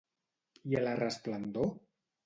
I 0.71 0.79
a 0.79 0.83
la 0.87 0.95
resplendor? 1.03 1.73